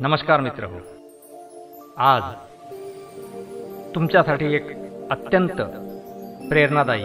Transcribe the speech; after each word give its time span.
नमस्कार 0.00 0.40
मित्र 0.40 0.64
हो. 0.64 0.78
आज 1.96 2.22
तुमच्यासाठी 3.94 4.54
एक 4.54 4.66
अत्यंत 5.10 5.60
प्रेरणादायी 6.48 7.04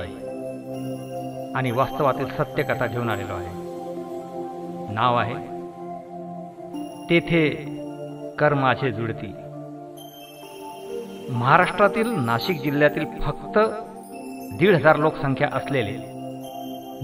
आणि 1.56 1.72
वास्तवातील 1.72 2.26
सत्यकथा 2.28 2.86
घेऊन 2.86 3.10
आलेलो 3.10 3.34
आहे. 3.34 3.54
नाव 4.94 5.16
आहे 5.16 5.36
तेथे 7.10 7.49
कर्माचे 8.40 8.92
जुळती. 8.92 9.33
महाराष्ट्रातील 11.29 12.12
नाशिक 12.26 12.62
जिल्ह्यातील 12.62 13.05
फक्त 13.21 13.60
दीड 14.58 14.76
हजार 14.76 14.97
लोकसंख्या 14.97 15.49
असलेले 15.53 15.97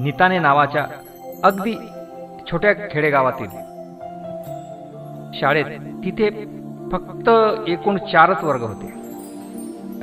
निताने 0.04 0.40
नावाच्या 0.40 0.86
अगदी 1.44 1.76
छोट्या 2.52 2.74
खेडेगावातील 2.92 3.77
शाळेत 5.40 5.66
तिथे 6.04 6.30
फक्त 6.92 7.30
एकूण 7.68 7.98
चारच 7.98 8.44
वर्ग 8.44 8.62
होते. 8.62 8.94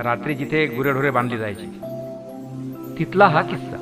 रात्री 0.03 0.35
जिथे 0.35 0.67
गुरेढोरे 0.67 1.11
बांधली 1.11 1.39
जायची 1.39 1.67
तिथला 2.99 3.27
हा 3.27 3.43
किस्सा. 3.43 3.77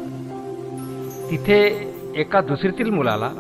तिथे 1.31 1.59
एका 2.17 2.41
दुसरीतील 2.41 2.91
मुलाला 2.91 3.31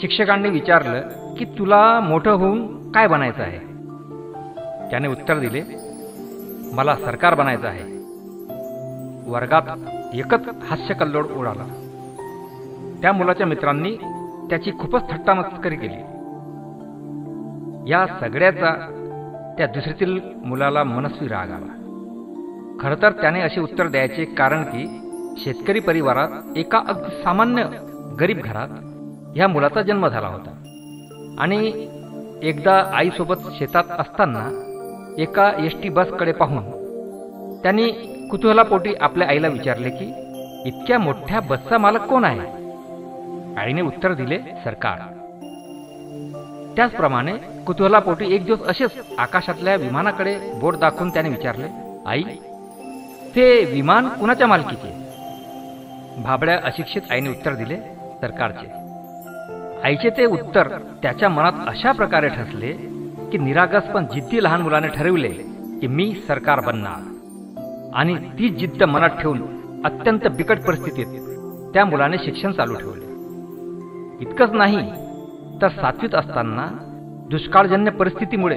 शिक्षकांनी 0.00 0.48
विचारलं 0.48 1.00
की 1.38 1.44
तुला 1.44 2.00
मोठं 2.00 2.30
होऊन 2.30 2.92
काय 2.92 3.06
बनायचं 3.06 3.42
आहे? 3.42 3.58
त्याने 4.90 5.08
उत्तर 5.08 5.38
दिले 5.38 5.62
मला 6.72 6.96
सरकार 6.96 7.34
बनायचं 7.34 7.66
आहे. 7.66 7.92
वर्गात 9.30 9.62
एकच 10.14 10.40
हास्यकल्लोळ 10.68 11.24
उडाला. 11.24 11.64
त्या 13.02 13.12
मुलाच्या 13.12 13.46
मित्रांनी 13.46 13.96
त्याची 14.50 14.70
खूपच 14.70 15.10
थट्टामस्करी 15.10 15.76
केली. 15.76 16.13
या 17.86 18.06
सगळ्याचा 18.20 18.70
त्या 19.58 19.66
दुसरीतील 19.66 20.20
मुलाला 20.44 20.84
मनस्वी 20.84 21.28
राग 21.28 21.50
आला. 21.50 21.80
खरं 22.80 22.94
तर 23.02 23.12
त्याने 23.12 23.40
असे 23.40 23.60
उत्तर 23.60 23.86
द्यायचे 23.86 24.24
कारण 24.24 24.62
की 24.62 25.00
शेतकरी 25.38 25.80
परिवारात 25.80 26.56
एका 26.56 26.78
अगदी 26.88 27.22
सामान्य 27.22 27.64
गरीब 28.20 28.38
घरात 28.44 28.68
ह्या 29.36 29.48
मुलाचा 29.48 29.82
जन्म 29.82 30.08
झाला 30.08 30.26
होता. 30.26 30.50
आणि 31.38 31.88
एकदा 32.42 32.90
आईसोबत 32.94 33.36
शेतात 33.58 33.84
असताना 33.98 34.48
एका 35.18 35.50
एस 35.58 35.72
टी 35.82 35.88
बसकडे 35.88 36.32
पाहून 36.32 36.62
त्यांनी 37.62 37.90
कुतूहलापोटी 38.30 38.94
आपल्या 39.00 39.28
आईला 39.28 39.48
विचारले 39.48 39.90
की 39.90 40.12
इतक्या 40.66 40.98
मोठ्या 40.98 41.40
बसचा 41.40 41.78
मालक 41.78 42.00
कोण 42.00 42.24
आहे? 42.24 42.40
आईने 43.60 43.80
उत्तर 43.80 44.12
दिले 44.12 44.38
सरकार. 44.64 45.23
त्याचप्रमाणे 46.76 47.32
कुतूहलापोटी 47.66 48.34
एक 48.34 48.44
दिवस 48.44 48.62
असेच 48.62 48.90
आकाशातल्या 49.18 49.74
विमानाकडे 49.76 50.36
बोट 50.60 50.76
दाखवून 50.76 51.10
त्याने 51.10 51.28
विचारले 51.28 51.68
आई 52.06 52.22
ते 53.36 53.64
विमान 53.64 54.08
कुणाच्या 54.08 54.46
मालकीचे? 54.46 54.92
भाबड्या 56.22 56.58
अशिक्षित 56.64 57.02
आईने 57.10 57.30
उत्तर 57.30 57.54
दिले 57.54 57.76
सरकारचे. 58.20 58.66
आईचे 59.84 60.10
ते 60.10 60.24
उत्तर 60.24 60.68
त्याच्या 61.02 61.28
मनात 61.28 61.52
अशा 61.66 61.92
प्रकारे 61.92 62.28
ठसले 62.28 62.72
की 63.32 63.38
निरागस 63.38 63.88
पण 63.94 64.06
जिद्दी 64.14 64.42
लहान 64.44 64.62
मुलाने 64.62 64.88
ठरविले 64.88 65.28
की 65.80 65.86
मी 65.86 66.12
सरकार 66.28 66.60
बनणार. 66.60 67.00
आणि 67.94 68.14
ती 68.38 68.48
जिद्द 68.48 68.82
मनात 68.82 69.10
ठेवून 69.10 69.42
अत्यंत 69.84 70.28
बिकट 70.28 70.60
परिस्थितीत 70.60 71.06
त्या 71.74 71.84
मुलाने 71.84 72.18
शिक्षण 72.18 72.52
चालू 72.52 72.74
ठेवले. 72.74 73.04
इतकंच 74.20 74.50
नाही 74.50 75.03
तर 75.62 75.68
सातवीत 75.68 76.14
असताना 76.14 76.66
दुष्काळजन्य 77.30 77.90
परिस्थितीमुळे 77.90 78.56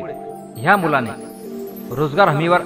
ह्या 0.58 0.76
मुलाने 0.78 1.09
रोजगार 1.95 2.28
हमीवर 2.28 2.62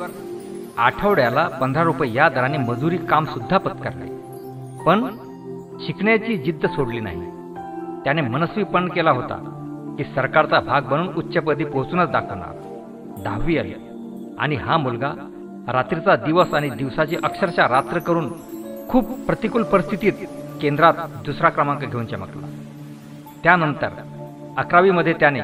आठवड्याला 0.78 1.48
पंधरा 1.48 1.84
रुपये 1.84 2.14
या 2.14 2.30
दराने 2.30 2.58
मजुरी 2.58 2.98
काम 2.98 3.26
सुद्धा 3.26 3.58
पत्करले. 3.58 4.10
पण 4.86 5.08
शिकण्याची 5.86 6.38
जिद्द 6.38 6.66
सोडली 6.66 7.00
नाही. 7.00 7.22
त्याने 8.04 8.22
मनस्वीपण 8.22 8.88
केला 8.88 9.12
होता 9.12 9.38
की 9.98 10.04
सरकारचा 10.04 10.60
भाग 10.60 10.82
बनून 10.82 11.08
उच्चपदी 11.16 11.66
पोहोचूनच 11.66 12.10
दाखवणार. 12.10 12.56
दहावी 13.24 13.58
आली 13.58 13.74
आणि 14.40 14.56
हा 14.56 14.78
मुलगा 14.78 15.14
रात्रीचा 15.68 16.16
दिवस 16.16 16.54
आणि 16.54 16.70
दिवसाची 16.70 17.16
अक्षरशः 17.24 17.68
रात्र 17.68 18.00
करून 18.00 18.32
खूप 18.90 19.10
प्रतिकूल 19.28 19.64
परिस्थितीत 19.64 20.28
केंद्रात 20.62 20.94
दुसरा 21.26 21.50
क्रमांक 21.50 21.80
घेऊन 21.80 22.06
चमकला. 22.06 22.48
त्यानंतर 23.44 23.90
अकरावीमध्ये 24.58 25.14
त्याने 25.14 25.42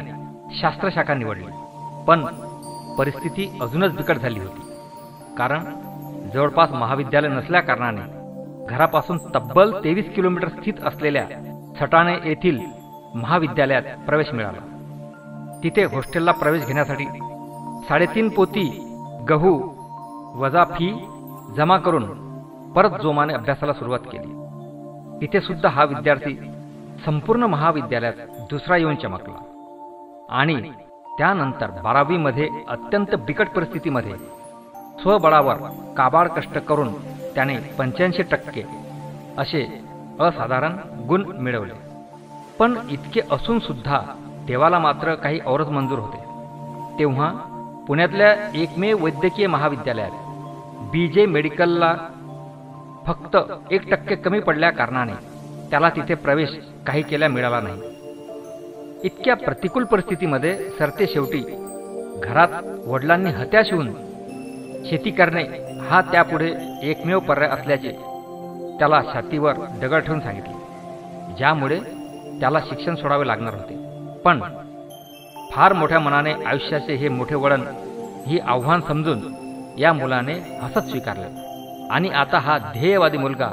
शास्त्रशाखा 0.62 1.14
निवडली. 1.14 1.46
पण 2.08 2.26
परिस्थिती 2.98 3.58
अजूनच 3.62 3.96
बिकट 3.96 4.16
झाली 4.16 4.40
होती. 4.40 4.62
कारण 5.38 5.64
जवळपास 6.34 6.72
महाविद्यालय 6.72 7.28
नसल्याकारणाने 7.28 8.02
घरापासून 8.70 9.18
तब्बल 9.36 9.84
तेवीस 9.84 10.16
किलोमीटर 10.16 10.48
स्थित 10.48 10.74
असलेल्या 10.86 11.26
छटाणे 11.82 12.16
येथील 12.24 12.60
महाविद्यालयात 13.16 13.82
प्रवेश 13.82 14.34
मिळाला. 14.34 14.62
तिथे 15.64 15.84
हॉस्टेलला 15.84 16.32
प्रवेश 16.32 16.66
घेण्यासाठी 16.66 17.06
साडेतीन 17.90 18.30
पोती 18.30 18.94
गहू 19.30 19.70
वजा 20.36 20.64
फी 20.64 21.08
जमा 21.58 21.78
करून 21.78 22.04
परत 22.74 22.90
जोमाने 23.04 23.34
अभ्यासाला 23.34 23.74
सुरुवात 23.74 24.00
केली. 24.00 24.34
तिथे 25.22 25.42
सुद्धा 25.42 25.70
हा 25.70 25.84
विद्यार्थी 25.84 26.52
संपूर्ण 27.06 27.44
महाविद्यालयात 27.44 28.14
दुसरा 28.50 28.78
येऊन 28.78 28.96
चमकला. 28.96 29.38
आणि 30.30 30.72
त्यानंतर 31.18 31.70
बारावीमध्ये 31.84 32.50
अत्यंत 32.68 33.16
बिकट 33.16 33.50
परिस्थितीमध्ये 33.50 34.14
स्वबळावर 35.02 35.56
काबाड 35.98 36.28
कष्ट 36.28 36.58
करून 36.58 36.94
त्याने 37.36 37.58
पंच्याऐंशी 37.58 38.22
टक्के 38.22 38.64
असे 39.38 39.82
असाधारण 40.20 40.78
गुण 41.08 41.24
मिळवले. 41.26 41.74
पण 42.60 42.76
इतके 42.90 43.22
असून 43.32 43.60
सुद्धा 43.60 44.00
देवाला 44.48 44.80
मात्र 44.80 45.16
काही 45.16 45.40
औरत 45.46 45.66
मंजूर 45.66 46.00
होते. 46.00 46.18
तेव्हा 47.00 47.32
पुण्यातल्या 47.88 48.52
एकमेव 48.56 49.04
वैद्यकीय 49.04 49.48
महाविद्यालयात 49.48 50.12
बी 50.92 51.08
जे 51.08 51.26
मेडिकलला 51.26 51.96
फक्त 53.08 53.38
एक 53.72 53.90
टक्के 53.92 54.16
कमी 54.16 54.40
पडल्या 54.40 54.70
कारणाने 54.70 55.14
त्याला 55.70 55.90
तिथे 55.90 56.14
प्रवेश 56.14 56.50
काही 56.88 57.02
केल्या 57.02 57.28
मिळाला 57.30 57.60
नाही. 57.62 57.82
इतक्या 59.04 59.36
प्रतिकूल 59.36 59.84
परिस्थितीमध्ये 59.84 60.56
सरते 60.80 61.08
शेवटी 61.08 61.40
घरात 62.24 62.50
वडिलांनी 62.88 63.30
हत्याश 63.30 63.72
होऊन 63.74 63.92
शेती 64.90 65.12
करणे 65.12 65.44
हा 65.90 66.02
त्यापुढे 66.12 66.52
एकमेव 66.90 67.20
पर्याय 67.20 67.50
असल्याचे 67.50 67.92
त्याला 68.80 69.02
छातीवर 69.14 69.54
दगड 69.82 70.04
ठेवून 70.06 70.20
सांगितले 70.20 71.36
ज्यामुळे 71.38 71.80
त्याला 72.40 72.60
शिक्षण 72.60 72.96
सोडावे 72.96 73.28
लागणार 73.28 73.54
होते. 73.54 73.76
पण 74.26 74.40
फार 75.52 75.74
मोठ्या 75.74 76.00
मनाने 76.00 76.34
आयुष्याचे 76.46 76.96
हे 76.96 77.10
मोठे 77.10 77.36
वळण 77.36 77.64
ही 78.28 78.40
आव्हान 78.40 78.82
समजून 78.88 79.22
या 79.78 79.94
मुलाने 79.94 80.34
हसत 80.62 80.90
स्वीकारलं 80.90 81.88
आणि 81.92 82.10
आता 82.10 82.40
हा 82.40 82.58
ध्येयवादी 82.58 83.18
मुलगा 83.18 83.48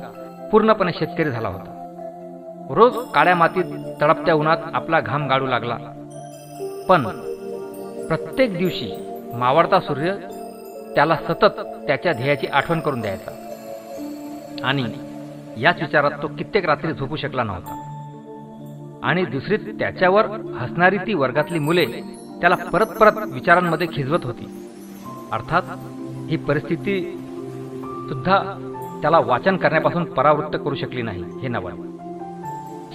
पूर्णपणे 0.52 0.92
शेतकरी 0.92 1.30
झाला 1.30 1.48
होता. 1.48 1.73
रोज 2.70 2.97
काळ्या 3.14 3.34
मातीत 3.34 3.64
तडपत्या 4.02 4.34
उन्हात 4.34 4.56
आपला 4.75 5.00
घाम 5.00 5.28
गाडू 5.28 5.47
लागला. 5.47 5.76
पण 6.88 7.02
प्रत्येक 8.08 8.56
दिवशी 8.56 8.92
मावळता 9.34 9.80
सूर्य 9.80 10.14
त्याला 10.94 11.16
सतत 11.16 11.60
त्याच्या 11.86 12.12
ध्येयाची 12.12 12.47
आठवण 12.47 12.80
करून 12.80 13.00
द्यायचा. 13.00 13.30
आणि 14.64 14.84
याच 15.56 15.80
विचारात 15.80 16.10
तो 16.22 16.28
कित्येक 16.28 16.66
रात्री 16.66 16.92
झोपू 16.92 17.16
शकला 17.16 17.42
नव्हता. 17.42 17.80
आणि 19.02 19.25
दुसरी 19.25 19.56
त्याच्यावर 19.56 20.26
हसणारी 20.58 20.99
ती 20.99 21.14
वर्गातली 21.14 21.58
मुले 21.58 21.87
त्याला 22.40 22.55
परत 22.55 22.87
परत 22.87 23.12
विचारांमध्ये 23.26 23.87
खिजवत 23.87 24.25
होती. 24.25 24.69
अर्थात 25.32 25.62
ही 26.31 26.37
परिस्थिती 26.37 27.20
सुद्धा 28.08 28.38
त्याला 29.02 29.19
वाचन 29.19 29.56
करण्यापासून 29.56 30.05
परावृत्त 30.05 30.56
करू 30.64 30.75
शकली 30.75 31.02
नाही 31.02 31.25
हे 31.43 31.49
नवल 31.49 31.94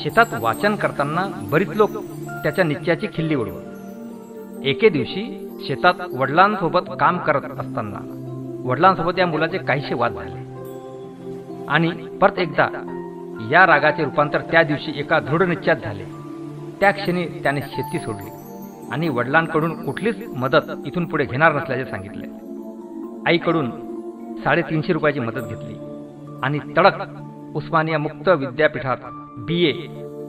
शेतात 0.03 0.33
वाचन 0.41 0.75
करताना 0.75 1.27
बरीच 1.51 1.69
लोक 1.69 1.89
त्याच्या 2.43 2.63
निश्चयाची 2.63 3.07
खिल्ली 3.13 3.35
उडवत 3.35 4.65
एके 4.65 4.89
दिवशी 4.89 5.23
शेतात 5.67 5.93
वडिलांसोबत 6.13 6.89
काम 6.99 7.17
करत 7.17 7.59
असताना 7.59 7.99
वडिलांसोबत 8.65 9.19
या 9.19 9.27
मुलाचे 9.27 9.57
काहीसे 9.57 9.93
वाद 9.93 10.13
झाले. 10.13 10.47
आणि 11.67 11.91
परत 12.21 12.39
एकदा 12.39 12.67
या 13.51 13.65
रागाचे 13.67 14.03
रूपांतर 14.03 14.41
त्या 14.41 14.63
दिवशी 14.63 14.91
एका 14.99 15.19
दृढ 15.19 15.41
निश्चयात 15.41 15.77
झाले. 15.83 16.03
त्या 16.79 16.91
क्षणी 16.91 17.25
त्याने 17.43 17.61
शेती 17.61 17.99
सोडली 17.99 18.29
आणि 18.91 19.09
वडिलांकडून 19.09 19.85
कुठलीच 19.85 20.27
मदत 20.37 20.71
इथून 20.85 21.05
पुढे 21.05 21.25
घेणार 21.25 21.55
नसल्याचे 21.55 21.85
सांगितले. 21.85 22.27
आईकडून 23.27 23.69
साडेतीनशे 24.43 24.93
रुपयाची 24.93 25.19
मदत 25.19 25.47
घेतली 25.49 25.75
आणि 26.43 26.59
तडक 26.77 27.01
उस्मानिया 27.55 27.97
मुक्त 27.97 28.29
विद्यापीठात 28.29 28.97
B 29.47 29.63
A 29.65 29.71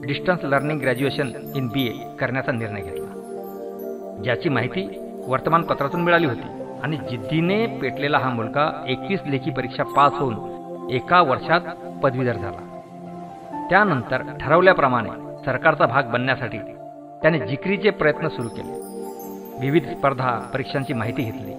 distance 0.07 0.43
learning 0.43 0.79
graduation 0.79 1.31
in 1.55 1.67
B 1.67 1.87
A 1.87 1.93
करण्याचा 2.19 2.51
निर्णय 2.51 2.81
घेतला. 2.81 4.21
ज्याची 4.23 4.49
माहिती 4.49 4.87
वर्तमानपत्रातून 5.27 6.01
मिळाली 6.01 6.25
होती 6.25 6.63
आणि 6.83 6.97
जिद्दीने 7.09 7.65
पेटलेला 7.81 8.17
हा 8.17 8.29
मुलगा 8.29 8.83
एकवीस 8.87 9.19
लेखी 9.25 9.51
परीक्षा 9.51 9.83
पास 9.83 10.13
होऊन 10.13 10.89
एका 10.91 11.21
वर्षात 11.21 11.61
पदवीधर 12.03 12.33
झाला. 12.33 12.67
त्यानंतर 13.69 14.21
ठरवल्याप्रमाणे 14.41 15.09
सरकारचा 15.45 15.85
भाग 15.85 16.03
बनण्यासाठी 16.03 16.57
त्याने 17.21 17.39
जिकरीचे 17.39 17.89
प्रयत्न 17.89 18.27
सुरू 18.27 18.47
केले. 18.47 18.79
विविध 19.59 19.85
स्पर्धा 19.85 20.31
परीक्षांची 20.53 20.93
माहिती 20.93 21.23
घेतली. 21.23 21.53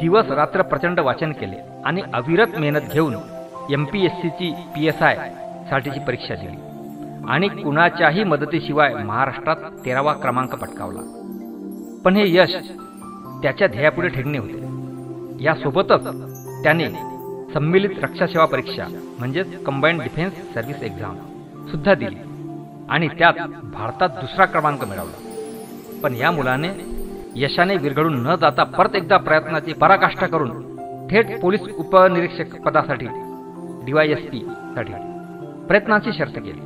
दिवस 0.00 0.30
रात्र 0.30 0.62
प्रचंड 0.62 1.00
वाचन 1.00 1.32
केले 1.32 1.56
आणि 1.84 2.02
अविरत 2.14 2.58
मेहनत 2.58 2.92
घेऊन 2.92 3.14
एम 3.72 3.84
पी 3.84 4.04
एस 4.04 4.12
सीची 4.12 4.50
पी 4.50 4.86
एस 4.86 5.02
आय 5.02 5.16
साठीची 5.70 6.00
परीक्षा 6.00 6.34
दिली. 6.34 6.56
आणि 7.28 7.48
कुणाच्याही 7.48 8.24
मदतीशिवाय 8.24 8.94
महाराष्ट्रात 8.94 9.56
तेरावा 9.56 10.12
क्रमांक 10.12 10.54
पटकावला. 10.54 11.00
पण 12.04 12.16
हे 12.16 12.24
यश 12.26 12.54
त्याच्या 13.42 13.66
ध्येयापुढे 13.66 14.08
ठेवणे 14.08 14.38
होते. 14.38 14.68
यासोबतच 15.44 16.04
त्याने 16.62 16.90
संमिलित 17.54 17.90
रक्षा 18.02 18.26
सेवा 18.26 18.44
परीक्षा 18.44 18.84
म्हणजेच 19.18 19.64
कंबाईंड 19.64 20.02
डिफेन्स 20.02 20.54
सर्व्हिस 20.54 20.82
एक्झाम 20.82 21.16
सुद्धा 21.70 21.94
दिली. 21.94 22.16
आणि 22.90 23.08
त्यात 23.08 23.32
भारतात 23.62 24.08
दुसरा 24.08 24.44
क्रमांक 24.44 24.84
मिळवला. 24.84 25.24
पण 26.02 26.14
या 26.14 26.30
मुलाने 26.30 26.68
यशाने 27.36 27.76
विरघळून 27.76 28.22
न 28.22 28.34
जाता 28.34 28.64
परत 28.64 28.96
एकदा 28.96 29.16
प्रयत्नाची 29.16 29.72
पराकाष्ठा 29.72 30.26
करून 30.26 30.50
थेट 31.10 31.40
पोलीस 31.40 31.60
उपनिरीक्षक 31.78 32.56
पदासाठी 32.56 33.06
डीवायएसपी 33.84 34.40
साठी 34.74 34.92
प्रयत्नाची 35.68 36.12
शर्त 36.12 36.32
केली. 36.36 36.60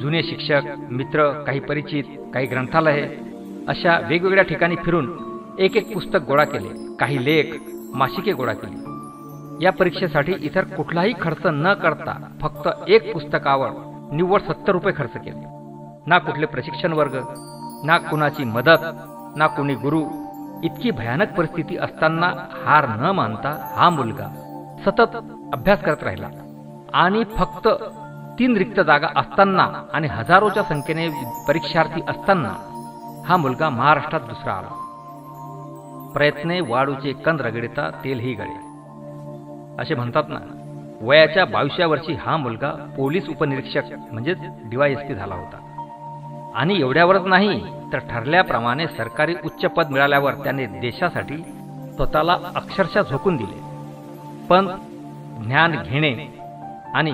जुने 0.00 0.22
शिक्षक 0.22 0.60
मित्र 0.90 1.44
काही 1.46 1.60
परिचित 1.60 2.04
काही 2.34 2.46
ग्रंथालये 2.46 3.18
अशा 3.68 3.98
वेगवेगळ्या 4.08 4.44
ठिकाणी 4.44 4.76
फिरून 4.76 5.18
एक 5.58 5.76
एक 5.76 5.94
पुस्तक 5.94 6.18
गोळा 6.26 6.44
केले 6.44 6.96
काही 7.00 7.24
लेख 7.24 7.44
मासिके 7.94 8.32
गोळा 8.32 8.52
केली. 8.52 8.76
या 9.64 9.72
परीक्षेसाठी 9.72 10.34
इतर 10.40 10.64
कुठलाही 10.64 11.14
खर्च 11.20 11.46
न 11.46 11.72
करता 11.72 12.28
फक्त 12.40 12.68
एक 12.88 13.12
पुस्तकावर 13.12 13.68
निव्वळ 14.12 14.38
सत्तर 14.38 14.72
रुपये 14.72 14.92
खर्च 14.96 15.12
केले. 15.12 15.46
ना 16.06 16.18
कुठले 16.18 16.46
प्रशिक्षण 16.46 16.92
वर्ग 16.92 17.16
ना 17.84 17.98
कुणाची 17.98 18.44
मदत 18.44 18.84
ना 19.36 19.46
कोणी 19.46 19.74
गुरु. 19.74 20.02
इतकी 20.64 20.90
भयानक 20.90 21.36
परिस्थिती 21.38 21.76
असताना 21.76 22.26
हार 22.64 22.86
न 22.88 23.10
मानता 23.10 23.72
हा 23.76 23.90
मुलगा 23.90 24.28
सतत 24.84 25.16
अभ्यास 25.52 25.82
करत 25.82 26.02
राहिला. 26.02 26.28
आणि 26.94 27.24
फक्त 27.24 27.68
तीन 28.38 28.56
रिक्त 28.56 28.80
जागा 28.80 29.08
असताना 29.16 29.84
आणि 29.92 30.06
हजारोच्या 30.06 30.62
संख्येने 30.62 31.08
परीक्षार्थी 31.48 32.00
असताना 32.08 32.54
हा 33.26 33.36
मुलगा 33.36 33.68
महाराष्ट्रात 33.68 34.20
दुसरा 34.20 34.52
आला. 34.52 34.82
प्रयत्ने 36.14 36.60
वाळूचे 36.60 37.12
कंद 37.12 37.40
रगडिता 37.40 37.90
तेलही 37.90 38.34
गळे. 38.34 38.66
असे 39.78 39.94
म्हणतात 39.94 40.22
ना 40.28 40.38
वयाच्या 41.00 41.44
बावीसव्या 41.44 41.86
वर्षी 41.86 42.14
हा 42.14 42.36
मुलगा 42.36 42.70
पोलीस 42.96 43.28
उपनिरीक्षक 43.28 43.82
म्हणजेच 44.12 44.38
डीवायएसपी 44.42 45.14
झाला 45.14 45.34
होता. 45.34 45.62
आणि 46.54 46.80
एवढ्यावरच 46.80 47.22
नाही 47.24 47.64
तर 47.92 47.98
ठरल्याप्रमाणे 47.98 48.86
सरकारी 48.86 49.34
उच्च 49.44 49.64
पद 49.64 49.86
मिळाल्यावर 49.90 50.34
त्याने 50.34 50.66
देशासाठी 50.66 51.36
स्वतःला 51.94 52.36
अक्षरशः 52.56 53.02
झोकून 53.02 53.36
दिले. 53.36 53.60
पण 54.46 54.68
ज्ञान 55.44 55.82
घेणे 55.86 56.35
आणि 56.96 57.12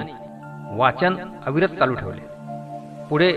वाचन 0.77 1.17
अविरत 1.47 1.69
चालू 1.69 1.95
ठेवले. 1.95 2.21
पुढे 3.11 3.33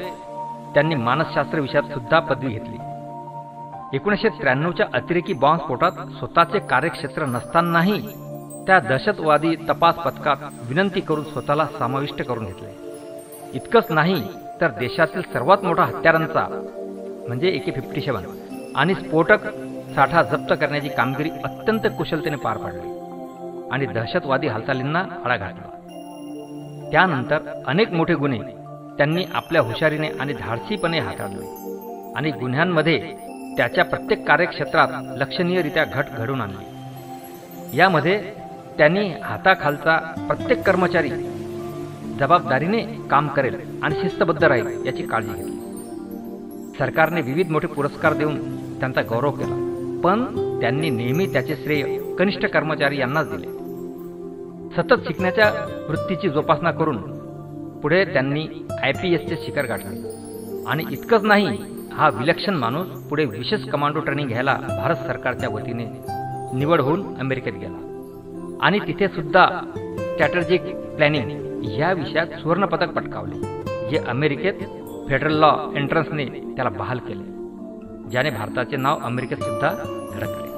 त्यांनी 0.73 0.95
मानसशास्त्र 0.95 1.59
विषयात 1.59 1.83
सुद्धा 1.83 2.19
पदवी 2.19 2.49
घेतली. 2.49 2.77
एकोणीसशे 3.93 4.29
त्र्याण्णवच्या 4.29 4.85
अतिरेकी 4.93 5.33
बॉम्बस्फोटात 5.33 5.91
स्वतःचे 5.91 6.59
कार्यक्षेत्र 6.59 7.25
नसतानाही 7.25 8.01
त्या 8.67 8.79
दहशतवादी 8.79 9.55
तपास 9.69 9.95
पथकात 9.95 10.37
विनंती 10.63 11.01
करून 11.01 11.23
स्वतःला 11.23 11.65
समाविष्ट 11.79 12.21
करून 12.23 12.45
घेतले. 12.45 12.69
इतकंच 13.53 13.85
नाही 13.89 14.23
तर 14.61 14.67
देशातील 14.67 15.21
सर्वात 15.21 15.57
मोठा 15.63 15.83
हत्यारांचा 15.83 16.47
म्हणजे 17.27 17.47
एके 17.47 17.71
फिफ्टी 17.71 18.01
सेवन 18.01 18.23
आणि 18.75 18.95
स्फोटक 18.95 19.45
साठा 19.95 20.23
जप्त 20.23 20.53
करण्याची 20.53 20.89
कामगिरी 20.89 21.29
अत्यंत 21.29 21.87
कुशलतेने 21.97 22.37
पार 22.37 22.57
पाडली. 22.57 22.91
आणि 23.71 23.85
दहशतवादी 23.85 24.47
हालचालींना 24.47 25.03
आळा 25.25 25.37
घातला. 25.37 25.71
त्यानंतर 26.95 27.37
अनेक 27.67 27.91
मोठे 27.93 28.13
गुन्हे 28.13 28.39
त्यांनी 28.97 29.23
आपल्या 29.33 29.61
हुशारीने 29.61 30.07
आणि 30.07 30.33
धाडसीपणे 30.33 30.99
हाताळले. 30.99 31.45
आणि 32.15 32.31
गुन्ह्यांमध्ये 32.31 32.99
त्याच्या 33.57 33.85
प्रत्येक 33.85 34.27
कार्यक्षेत्रात 34.27 34.87
लक्षणीयरित्या 35.17 35.85
घट 35.85 36.05
घडून 36.17 36.41
आणली. 36.41 37.77
यामध्ये 37.77 38.33
त्यांनी 38.77 39.09
हाताखालचा 39.23 39.97
प्रत्येक 40.27 40.61
कर्मचारी 40.61 41.09
जबाबदारीने 42.19 42.79
काम 43.11 43.27
करेल 43.27 43.55
आणि 43.83 43.95
शिस्तबद्ध 44.01 44.43
राहील 44.43 44.85
याची 44.85 45.03
काळजी 45.03 45.33
घेतली. 45.33 46.73
सरकारने 46.79 47.21
विविध 47.21 47.49
मोठे 47.49 47.67
पुरस्कार 47.67 48.13
देऊन 48.13 48.39
त्यांचा 48.79 49.01
गौरव 49.01 49.31
केला 49.31 49.55
पण 50.03 50.25
त्यांनी 50.61 50.89
नेहमी 50.89 51.27
त्याचे 51.27 51.55
श्रेय 51.55 51.97
कनिष्ठ 52.15 52.45
कर्मचारी 52.45 52.99
यांनाच 52.99 53.35
दिले. 53.35 53.54
सतत 54.77 55.07
शिकण्याच्या 55.07 55.49
वृत्तीची 55.89 56.29
जोपासना 56.29 56.71
करून 56.71 56.97
पुढे 57.81 58.03
त्यांनी 58.05 58.47
आय 58.83 58.91
पी 58.91 59.13
एसचे 59.13 59.35
शिखर 59.35 59.65
गाठले. 59.65 60.13
आणि 60.67 60.83
इतकंच 60.91 61.23
नाही 61.23 61.57
हा 61.93 62.09
विलक्षण 62.09 62.55
माणूस 62.55 62.87
पुढे 63.09 63.25
विशेष 63.25 63.67
कमांडो 63.69 63.99
ट्रेनिंग 63.99 64.27
घ्यायला 64.27 64.53
भारत 64.67 64.95
सरकारच्या 65.07 65.49
वतीने 65.49 65.85
निवड 66.57 66.81
होऊन 66.81 67.03
अमेरिकेत 67.19 67.53
गेला. 67.53 67.77
आणि 68.61 68.79
तिथे 68.79 69.07
सुद्धा 69.07 69.45
स्ट्रॅटर्जिक 69.75 70.61
प्लॅनिंग 70.95 71.63
या 71.79 71.91
विषयात 71.93 72.27
सुवर्णपदक 72.41 72.93
पटकावले 72.93 73.89
जे 73.89 73.97
अमेरिकेत 74.07 74.59
फेडरल 75.09 75.39
लॉ 75.39 75.51
एंट्रन्सने 75.75 76.25
त्याला 76.25 76.69
बहाल 76.77 76.99
केले 77.07 77.23
ज्याने 78.11 78.29
भारताचे 78.29 78.77
नाव 78.77 78.99
अमेरिकेत 79.03 79.37
सुद्धा 79.37 79.69
धडकले. 80.13 80.53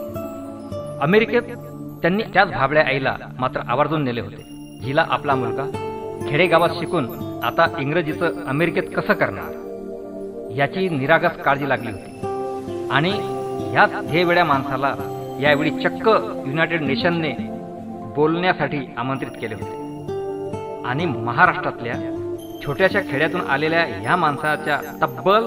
अमेरिकेत 1.02 1.56
त्यांनी 2.02 2.24
त्याच 2.24 2.52
भाबड्या 2.52 2.84
आईला 2.88 3.16
मात्र 3.40 3.62
आवर्जून 3.68 4.04
नेले 4.04 4.22
होते. 4.22 4.44
हिला 4.82 5.06
आपला 5.10 5.36
मुलगा 5.36 5.64
खेडेगावात 6.30 6.70
शिकून 6.70 7.08
आता 7.44 7.66
इंग्रजीचं 7.80 8.46
अमेरिकेत 8.48 8.84
कसं 8.96 9.14
करणार? 9.14 9.54
याची 10.56 10.90
निरागस 10.90 11.42
काळजी 11.46 11.70
लागली 11.70 11.92
होती. 11.92 12.20
आणि 12.92 13.10
ह्याच 13.72 13.92
ध्येयवेड्या 14.10 14.46
माणसाला 14.46 14.96
यावेळी 15.42 15.70
चक्क 15.70 16.08
युनायटेड 16.48 16.82
नेशनने 16.82 17.36
बोलण्यासाठी 18.16 18.94
आमंत्रित 18.98 19.32
केले 19.42 19.56
होते. 19.56 19.78
आणि 20.88 21.06
महाराष्ट्रातल्या 21.06 21.94
छोट्याशा 22.66 23.00
खेड्यातून 23.02 23.42
आलेल्या 23.42 23.86
ह्या 23.86 24.16
माणसाच्या 24.16 24.80
तब्बल 25.02 25.46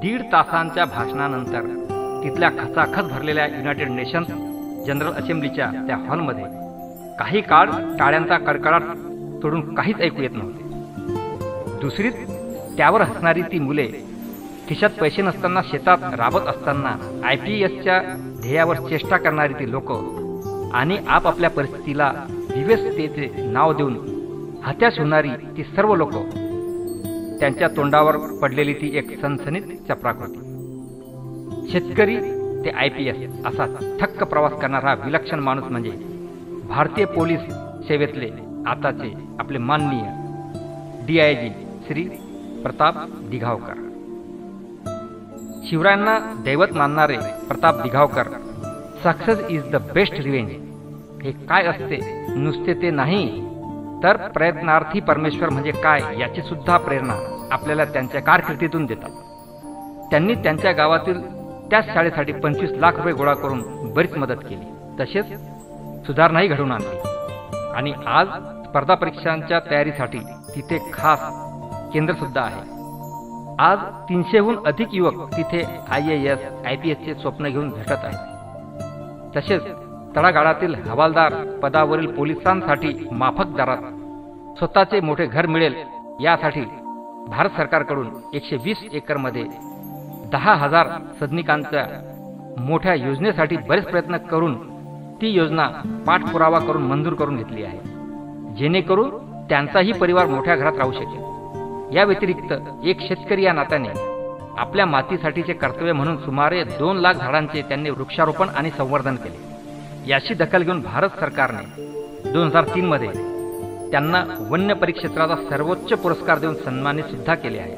दीड 0.00 0.22
तासांच्या 0.22 0.84
भाषणानंतर 0.84 1.62
तिथल्या 2.24 2.50
खचाखच 2.50 3.12
भरलेल्या 3.12 3.46
युनायटेड 3.46 3.88
नेशन्स 3.88 4.28
जनरल 4.88 5.12
असेंब्लीच्या 5.12 5.70
त्या 5.86 5.96
हॉलमध्ये 6.08 6.44
काही 7.18 7.40
काळ 7.40 7.70
टाळ्यांचा 7.98 8.36
कडकडाट 8.38 8.82
तोडून 9.42 9.74
काहीच 9.74 10.00
ऐकू 10.00 10.22
येत 10.22 10.30
नव्हते. 10.32 10.66
दुसरीत 11.80 12.12
त्यावर 12.76 13.00
हसणारी 13.00 13.42
ती 13.42 13.58
मुले 13.58 13.86
खिशात 14.68 14.90
पैसे 15.00 15.22
नसताना 15.22 15.60
शेतात 15.62 16.14
राबत 16.18 16.48
असताना 16.48 16.94
आय 17.24 17.36
पी 17.36 17.60
एसच्या 17.62 18.00
ध्येयावर 18.40 18.76
चेष्टा 18.88 19.16
करणारी 19.16 19.52
ती 19.52 19.70
लोक 19.70 19.92
आणि 20.74 20.96
आपापल्या 21.08 21.50
परिस्थितीला 21.50 22.12
दिव्यसतेचे 22.28 23.30
नाव 23.52 23.72
देऊन 23.72 23.96
हत्याश 24.64 24.98
होणारी 24.98 25.28
ती 25.56 25.64
सर्व 25.76 25.94
लोक 25.94 26.12
त्यांच्या 27.40 27.68
तोंडावर 27.68 28.16
पडलेली 28.42 28.72
ती 28.72 28.96
एक 28.98 29.20
सनसनीत 29.20 29.62
चपराकृती. 29.88 30.40
शेतकरी 31.70 32.16
ते 32.64 32.70
आय 32.70 32.88
पी 32.88 33.08
एस 33.08 33.16
असा 33.46 33.66
थक्क 34.00 34.22
प्रवास 34.30 34.52
करणारा 34.60 34.94
विलक्षण 35.04 35.40
माणूस 35.40 35.64
म्हणजे 35.70 35.90
भारतीय 36.68 37.04
पोलीस 37.14 37.40
सेवेतले 37.88 38.30
आताचे 38.66 39.12
आपले 39.40 39.58
माननीय 39.58 41.06
D 41.06 41.18
I 41.20 41.34
G 41.34 41.50
Shri 41.86 42.02
Pratap 42.62 42.94
Dighavkar. 43.30 43.74
शिवरायांना 45.68 46.18
दैवत 46.44 46.72
मानणारे 46.76 47.16
Pratap 47.48 47.82
Dighavkar 47.82 48.28
success 49.04 49.38
is 49.50 49.70
the 49.72 49.76
best 49.94 50.14
revenge 50.20 50.50
हे 51.22 51.32
काय 51.48 51.66
असते 51.66 51.98
नुसते 52.36 52.74
ते 52.82 52.90
नाही 52.90 53.26
तर 54.02 54.16
प्रयत्नार्थी 54.34 55.00
परमेश्वर 55.00 55.48
म्हणजे 55.48 55.70
काय 55.82 56.02
याची 56.20 56.42
सुद्धा 56.42 56.76
प्रेरणा 56.76 57.14
आपल्याला 57.52 57.84
त्यांच्या 57.84 58.20
कारकिर्दीतून 58.22 58.84
देतात. 58.86 59.10
त्यांनी 60.10 60.34
त्यांच्या 60.34 60.72
गावातील 60.72 61.20
त्याच 61.70 61.92
शाळेसाठी 61.94 62.32
पंचवीस 62.32 62.70
लाख 62.72 62.92
रुपये 62.92 63.12
गोळा 63.12 63.34
करून 63.34 63.92
बरीच 63.94 64.16
मदत 64.16 64.42
केली. 64.48 64.64
तसेच 65.00 65.26
सुधारणाही 66.06 66.48
घडवून 66.48 66.72
आणली. 66.72 66.98
आणि 67.74 67.92
आज 68.06 68.28
स्पर्धा 68.66 68.94
परीक्षांच्या 68.94 69.60
तयारीसाठी 69.70 70.18
तिथे 70.54 70.78
खास 70.92 71.20
केंद्र 71.92 72.14
सुद्धा 72.14 72.40
आहे. 72.40 72.60
आज 73.58 73.78
तीनशेहून 74.08 74.56
अधिक 74.66 74.88
युवक 74.92 75.36
तिथे 75.36 75.62
I 75.88 76.12
A 76.14 76.32
S 76.32 76.38
I 76.66 76.76
P 76.76 76.90
एसचे 76.90 77.14
स्वप्न 77.14 77.48
घेऊन 77.48 77.70
भेटत 77.70 78.04
आहेत. 78.04 79.36
तसेच 79.36 79.62
तळागाळातील 80.16 80.74
हवालदार 80.74 81.34
पदावरील 81.62 82.06
पोलिसांसाठी 82.06 82.94
माफक 83.12 83.56
दरात 83.56 83.82
स्वतःचे 84.58 85.00
मोठे 85.00 85.26
घर 85.26 85.46
मिळेल 85.46 85.74
यासाठी 86.20 86.64
भारत 87.28 87.50
सरकारकडून 87.56 88.08
एकशे 88.34 88.56
वीस 88.56 88.84
एकरमध्ये 88.92 89.44
दहा 90.32 90.54
हजार 90.54 90.86
सदनिकांच्या 91.20 91.84
मोठ्या 92.58 92.94
योजनेसाठी 92.94 93.56
बरेच 93.68 93.84
प्रयत्न 93.84 94.16
करून 94.16 94.54
ती 95.20 95.28
योजना 95.28 95.68
पाठपुरावा 96.06 96.58
करून 96.58 96.82
मंजूर 96.82 97.14
करून 97.14 97.36
घेतली 97.36 97.64
आहे. 97.64 97.78
जेणेकरून 98.56 99.10
त्यांचाही 99.48 99.92
परिवार 99.92 100.26
मोठ्या 100.26 100.56
घरात 100.56 100.78
राहू 100.78 100.92
शकेल. 100.92 101.96
या 101.96 102.04
व्यतिरिक्त 102.04 102.52
एक 102.84 103.00
शेतकरी 103.00 103.42
या 103.42 103.52
नात्याने 103.52 103.88
आपल्या 104.58 104.86
मातीसाठीचे 104.86 105.52
कर्तव्य 105.52 105.92
म्हणून 105.92 106.16
सुमारे 106.16 106.62
दोन 106.64 106.96
लाख 106.96 107.14
झाडांचे 107.14 107.62
त्यांनी 107.62 107.90
वृक्षारोपण 107.90 108.48
आणि 108.48 108.70
संवर्धन 108.70 109.16
केले. 109.16 110.10
याची 110.10 110.34
दखल 110.34 110.62
घेऊन 110.62 110.80
भारत 110.80 111.08
सरकारने 111.20 112.32
दोन 112.32 112.46
हजार 112.46 112.64
तीनमध्ये 112.64 113.10
त्यांना 113.90 114.24
वन्य 114.50 114.74
परिक्षेत्राचा 114.74 115.36
सर्वोच्च 115.50 115.92
पुरस्कार 115.92 116.38
देऊन 116.38 116.54
सन्मानित 116.54 117.04
सुद्धा 117.04 117.34
केले 117.34 117.58
आहे. 117.58 117.76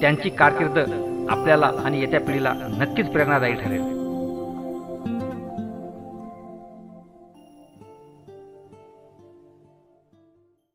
त्यांची 0.00 0.28
कारकीर्द 0.30 0.78
आपल्याला 1.28 1.72
आणि 1.84 2.00
येत्या 2.00 2.20
पिढीला 2.20 2.54
नक्कीच 2.78 3.08
प्रेरणादायी 3.08 3.54
ठरेल. 3.54 3.93